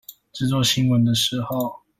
[0.33, 1.83] 製作新聞的時候